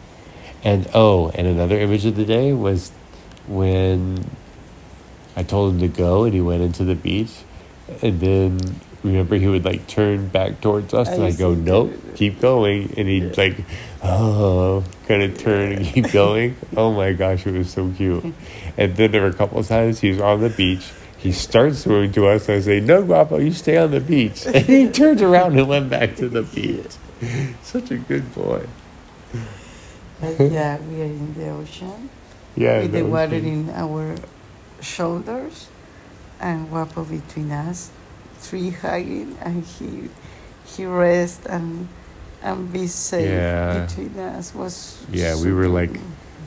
And 0.63 0.89
oh, 0.95 1.33
and 1.35 1.49
another 1.49 1.81
image 1.81 2.07
of 2.07 2.15
the 2.15 2.25
day 2.25 2.53
was 2.53 2.93
when 3.49 4.31
I 5.37 5.43
told 5.43 5.75
him 5.75 5.81
to 5.81 5.89
go 5.89 6.25
and 6.25 6.35
he 6.35 6.41
went 6.41 6.63
into 6.63 6.85
the 6.85 6.95
beach. 6.95 7.33
And 8.03 8.21
then 8.21 8.81
remember 9.03 9.37
he 9.37 9.49
would 9.49 9.65
like 9.65 9.87
turn 9.87 10.29
back 10.29 10.61
towards 10.61 10.95
us 10.95 11.09
and 11.09 11.23
I 11.23 11.29
I 11.29 11.33
go. 11.33 11.55
Nope, 11.55 11.93
keep 12.15 12.41
going 12.41 12.95
and 12.97 13.09
he'd 13.09 13.37
like 13.37 13.57
oh 14.03 14.85
kinda 15.07 15.29
turn 15.37 15.73
and 15.73 15.87
keep 15.87 16.11
going. 16.13 16.57
Oh 16.77 16.93
my 16.93 17.13
gosh, 17.13 17.47
it 17.47 17.53
was 17.53 17.71
so 17.71 17.91
cute. 17.91 18.25
And 18.77 18.97
then 18.97 19.11
there 19.13 19.23
were 19.23 19.29
a 19.29 19.35
couple 19.35 19.59
of 19.59 19.69
times 19.69 20.01
he 20.01 20.11
was 20.11 20.21
on 20.21 20.41
the 20.41 20.51
beach. 20.51 20.91
He 21.17 21.31
starts 21.31 21.81
swimming 21.81 22.11
to 22.13 22.27
us. 22.27 22.49
And 22.49 22.59
I 22.59 22.61
say, 22.61 22.81
No, 22.81 23.03
Guapo, 23.05 23.39
you 23.39 23.53
stay 23.53 23.77
on 23.77 23.91
the 23.93 24.01
beach. 24.01 24.45
And 24.47 24.65
he 24.67 24.89
turns 24.91 25.23
around 25.23 25.57
and 25.59 25.69
went 25.69 25.89
back 25.89 26.17
to 26.17 26.29
the 26.29 26.43
beach. 26.43 26.97
Such 27.63 27.91
a 27.93 27.97
good 27.97 28.35
boy. 28.35 28.67
But 30.21 30.41
yeah, 30.41 30.79
we 30.81 31.01
are 31.03 31.05
in 31.05 31.35
the 31.35 31.51
ocean 31.51 32.11
Yeah. 32.57 32.81
with 32.81 32.93
the 32.93 33.03
was 33.03 33.13
water 33.13 33.37
in 33.37 33.71
our 33.71 34.17
shoulders 34.83 35.69
and 36.41 36.69
guapo 36.71 37.05
between 37.05 37.51
us, 37.53 37.91
three 38.39 38.71
hugging, 38.71 39.37
and 39.41 39.65
he 39.65 40.09
he 40.65 40.85
rest 40.85 41.47
and 41.47 41.89
and 42.43 42.73
be 42.73 42.87
safe 42.89 43.29
Yeah. 43.31 43.87
between 43.87 44.19
us 44.19 44.53
was 44.55 44.99
Yeah, 45.11 45.37
we 45.41 45.53
were 45.53 45.69
like- 45.69 46.01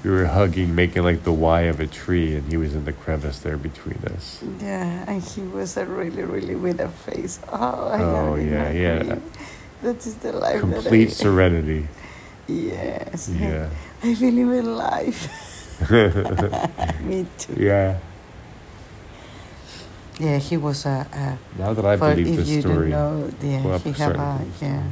We 0.03 0.11
were 0.11 0.25
hugging, 0.27 0.75
making 0.75 1.01
like 1.03 1.23
the 1.23 1.31
Y 1.33 1.61
of 1.61 1.79
a 1.79 1.87
tree, 1.87 2.35
and 2.35 2.43
he 2.51 2.57
was 2.57 2.75
in 2.75 2.85
the 2.85 2.93
crevice 2.93 3.39
there 3.39 3.57
between 3.57 3.97
us. 4.15 4.37
yeah, 4.61 5.03
and 5.09 5.19
he 5.23 5.41
was 5.41 5.77
a 5.77 5.85
really 5.85 6.21
really 6.23 6.53
with 6.55 6.79
a 6.79 6.89
face. 6.89 7.39
Oh, 7.51 7.89
I 7.89 8.01
Oh, 8.03 8.35
yeah, 8.35 8.69
yeah. 8.71 9.15
That 9.81 10.05
is 10.05 10.15
the 10.21 10.31
life 10.33 10.59
Complete 10.59 11.09
that 11.09 11.21
I, 11.21 11.23
serenity. 11.25 11.87
Yes. 12.47 13.29
Yeah. 13.33 13.69
I 14.03 14.13
believe 14.13 14.51
in 14.61 14.77
life. 14.77 15.21
Me 17.01 17.25
too. 17.37 17.55
yeah. 17.57 17.97
Yeah, 20.19 20.37
he 20.37 20.57
was 20.57 20.85
a. 20.85 21.05
a 21.11 21.37
Now 21.59 21.73
that 21.73 21.85
I 21.85 21.95
believe 21.97 22.47
you 22.47 22.61
story, 22.61 22.89
don't 22.89 22.89
know, 22.89 23.29
yeah, 23.41 23.65
Well, 23.65 23.79
he 23.79 23.91
have 23.91 24.15
a 24.15 24.45
yeah, 24.61 24.83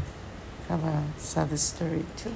have 0.67 0.83
a 0.83 1.03
sad 1.17 1.57
story 1.57 2.03
too. 2.17 2.33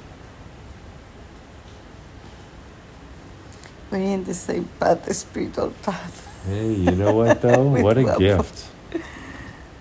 We're 3.91 3.97
in 3.99 4.23
the 4.23 4.33
same 4.33 4.67
path, 4.79 5.03
the 5.05 5.13
spiritual 5.13 5.71
path. 5.83 6.43
hey, 6.45 6.73
you 6.73 6.91
know 6.91 7.13
what 7.13 7.41
though? 7.41 7.63
What 7.83 7.97
a 7.97 8.15
gift 8.17 8.67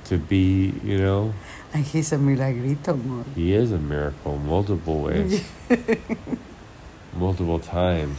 to 0.06 0.18
be. 0.18 0.72
You 0.84 0.98
know, 0.98 1.34
And 1.74 1.84
he's 1.84 2.12
a 2.12 2.18
milagrito, 2.18 2.94
more. 2.96 3.24
he 3.34 3.52
is 3.52 3.70
a 3.72 3.78
miracle, 3.78 4.38
multiple 4.38 5.02
ways, 5.02 5.42
multiple 7.14 7.58
times. 7.60 8.18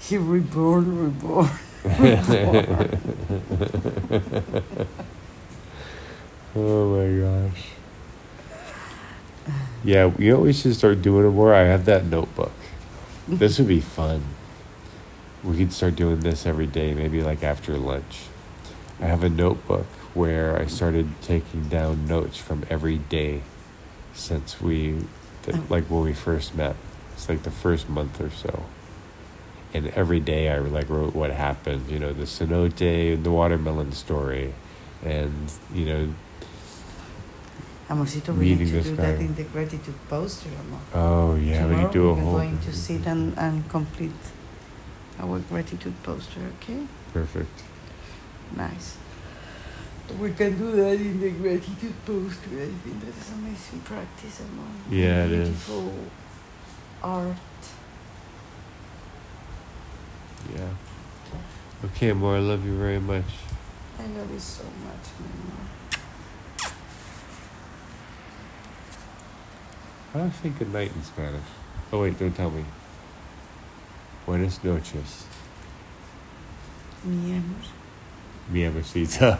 He 0.00 0.16
reborn, 0.16 0.96
reborn. 1.04 1.50
oh 6.56 6.96
my 6.96 7.20
gosh. 7.20 7.64
Yeah, 9.84 10.10
you 10.18 10.30
know 10.30 10.38
what 10.38 10.46
we 10.46 10.52
should 10.52 10.74
start 10.74 11.00
doing 11.00 11.26
it 11.26 11.30
more? 11.30 11.54
I 11.54 11.60
have 11.60 11.84
that 11.84 12.04
notebook. 12.04 12.50
This 13.28 13.58
would 13.58 13.68
be 13.68 13.80
fun. 13.80 14.24
We 15.44 15.58
could 15.58 15.72
start 15.72 15.94
doing 15.94 16.20
this 16.20 16.44
every 16.44 16.66
day, 16.66 16.92
maybe 16.92 17.22
like 17.22 17.44
after 17.44 17.76
lunch. 17.76 18.22
I 19.00 19.06
have 19.06 19.22
a 19.22 19.28
notebook 19.28 19.86
where 20.12 20.58
I 20.58 20.66
started 20.66 21.08
taking 21.22 21.68
down 21.68 22.08
notes 22.08 22.36
from 22.36 22.64
every 22.68 22.98
day 22.98 23.42
since 24.12 24.60
we, 24.60 24.96
oh. 25.46 25.64
like 25.68 25.84
when 25.84 26.02
we 26.02 26.14
first 26.14 26.56
met. 26.56 26.74
It's 27.12 27.28
like 27.28 27.44
the 27.44 27.52
first 27.52 27.88
month 27.88 28.20
or 28.20 28.30
so. 28.30 28.64
And 29.74 29.88
every 29.88 30.20
day 30.20 30.48
I 30.50 30.58
like 30.58 30.88
wrote 30.88 31.14
what 31.14 31.30
happened, 31.30 31.90
you 31.90 31.98
know, 31.98 32.12
the 32.12 32.24
cenote, 32.24 33.22
the 33.22 33.30
watermelon 33.30 33.92
story, 33.92 34.54
and 35.04 35.52
you 35.74 35.84
know, 35.86 36.14
Amorcito, 37.88 38.36
we 38.36 38.54
need 38.54 38.66
to 38.66 38.80
do 38.82 38.96
that 38.96 39.20
in 39.20 39.34
the 39.34 39.44
gratitude 39.44 39.94
poster, 40.08 40.48
amor. 40.48 40.78
oh 40.94 41.36
yeah, 41.36 41.66
we 41.66 41.70
Tomorrow 41.74 41.82
could 41.84 41.92
do 41.92 42.08
a 42.08 42.14
we're 42.14 42.20
whole. 42.20 42.32
going 42.32 42.58
to 42.58 42.72
sit 42.72 43.06
and, 43.06 43.36
and 43.38 43.68
complete 43.68 44.10
our 45.20 45.38
gratitude 45.40 45.94
poster, 46.02 46.40
okay? 46.60 46.86
Perfect. 47.12 47.62
Nice. 48.56 48.96
We 50.20 50.32
can 50.32 50.56
do 50.58 50.72
that 50.76 50.94
in 51.00 51.20
the 51.20 51.30
gratitude 51.30 51.94
poster. 52.04 52.50
I 52.62 52.66
think 52.82 53.00
that 53.04 53.08
is 53.16 53.30
amazing 53.32 53.80
practice, 53.80 54.40
amor. 54.40 54.66
Yeah, 54.90 55.24
it 55.26 55.32
is. 55.32 55.48
Beautiful 55.48 55.92
art. 57.02 57.36
Yeah. 60.56 60.68
Okay, 61.84 62.08
amor, 62.10 62.36
I 62.36 62.40
love 62.40 62.64
you 62.64 62.76
very 62.78 62.98
much. 62.98 63.24
I 63.98 64.06
love 64.06 64.30
you 64.32 64.38
so 64.38 64.64
much, 64.64 65.06
my 65.20 65.26
amor. 65.42 66.72
How 70.12 70.20
do 70.20 70.26
I 70.26 70.30
say 70.42 70.48
good 70.48 70.72
night 70.72 70.92
in 70.94 71.02
Spanish? 71.04 71.42
Oh 71.92 72.00
wait, 72.00 72.18
don't 72.18 72.34
tell 72.34 72.50
me. 72.50 72.64
Buenas 74.24 74.64
noches, 74.64 75.24
Mi 77.04 77.36
amor. 77.36 77.62
mi 78.50 78.64
amorcita. 78.64 79.38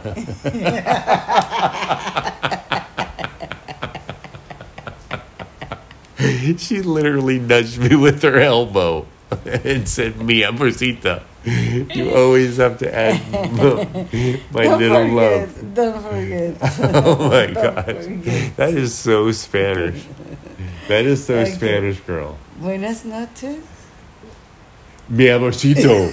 she 6.58 6.82
literally 6.82 7.38
nudged 7.38 7.78
me 7.78 7.96
with 7.96 8.22
her 8.22 8.38
elbow 8.38 9.06
and 9.64 9.88
said, 9.88 10.16
"Mi 10.20 10.42
amorcita." 10.42 11.22
You 11.94 12.10
always 12.16 12.56
have 12.56 12.78
to 12.78 12.92
add 12.94 13.22
my 14.50 14.64
Don't 14.64 14.78
little 14.80 15.06
forget, 15.06 15.12
love. 15.12 15.74
Don't 15.74 16.02
forget. 16.02 16.56
Oh 16.94 17.28
my 17.30 17.46
gosh, 17.52 18.06
that 18.56 18.74
is 18.74 18.94
so 18.94 19.30
Spanish. 19.32 20.02
That 20.88 21.04
is 21.04 21.24
so 21.24 21.34
Okay. 21.38 21.50
Spanish, 21.50 22.00
girl. 22.00 22.38
Buenas 22.58 23.04
noches. 23.04 23.62
Mi 25.08 25.26
amorcito. 25.26 26.10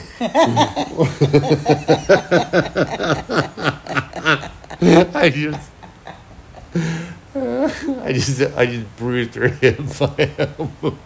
I 5.15 5.29
just, 5.33 5.69
I 8.05 8.13
just, 8.13 8.41
I 8.57 8.65
just 8.65 8.97
bruised 8.97 9.35
her 9.35 9.47
hip 9.47 9.79
by 9.99 10.29
elbow. 10.37 10.97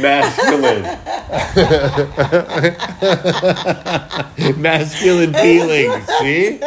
Masculine. 0.00 0.82
Masculine 4.60 5.32
feelings, 5.32 6.06
see? 6.20 6.60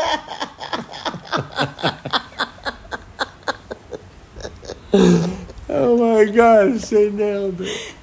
Oh 5.71 5.97
my 5.97 6.25
gosh, 6.31 6.81
they 6.89 7.09
nailed 7.11 7.59
it. 7.59 7.93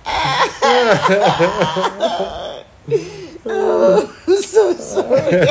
I'm 3.49 4.43
so 4.43 4.75
sorry. 4.75 5.47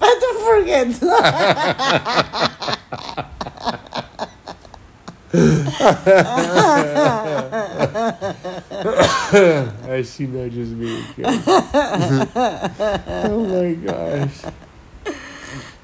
but 0.00 0.20
forget. 0.44 0.88
I 5.34 5.40
see 10.04 10.26
nudges 10.26 10.70
me 10.70 11.00
again. 11.10 11.42
oh 13.26 13.44
my 13.50 13.74
gosh. 13.74 14.44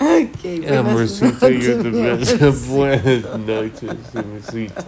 okay. 0.01 0.59
Amorcito, 0.61 1.49
you're 1.51 1.83
the 1.83 1.91
best. 1.91 2.39
Buenas 2.69 3.25
noches, 3.45 4.15
amorcito. 4.15 4.85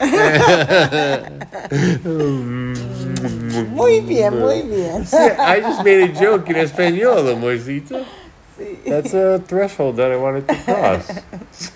Muy 3.70 4.00
bien, 4.00 4.38
muy 4.38 4.62
bien. 4.62 5.04
I 5.38 5.60
just 5.60 5.84
made 5.84 6.10
a 6.10 6.12
joke 6.12 6.48
in 6.50 6.56
Espanol, 6.56 7.28
amorcito. 7.28 8.04
That's 8.86 9.14
a 9.14 9.40
threshold 9.46 9.96
that 9.96 10.12
I 10.12 10.16
wanted 10.16 10.48
to 10.48 10.56
cross. 10.56 11.08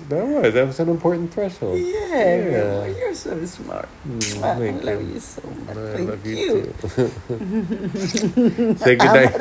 That 0.08 0.26
was. 0.26 0.54
That 0.54 0.66
was 0.68 0.80
an 0.80 0.88
important 0.90 1.32
threshold. 1.34 1.78
Yeah, 1.80 2.14
Yeah. 2.16 2.86
you're 2.86 3.14
so 3.14 3.44
smart. 3.46 3.88
Mm, 4.06 4.42
I 4.42 4.70
love 4.80 5.02
you. 5.02 5.14
you 5.14 5.20
so 5.20 5.42
much. 5.66 5.76
I 5.76 5.96
Thank 5.96 6.08
love 6.10 6.26
you, 6.26 6.36
you. 6.36 6.74
too. 6.88 8.76
Say 8.76 8.96
goodnight. 8.96 9.34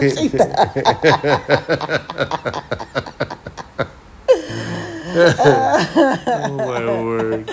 oh 5.16 6.58
my 6.58 7.04
word. 7.04 7.50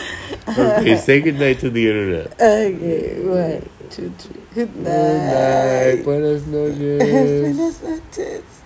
Okay, 0.49 0.97
say 0.97 1.21
goodnight 1.21 1.61
to 1.61 1.71
the 1.71 1.89
internet. 1.89 2.33
Okay, 2.35 3.21
one, 3.25 3.69
two, 3.91 4.11
three. 4.19 4.43
Good 4.55 4.77
night. 4.77 4.85
Good 4.85 5.23
night. 5.27 5.97
night. 5.97 6.05
Buenas 6.05 6.47
noches. 6.47 7.57
Buenas 7.57 7.83
noches. 7.83 8.60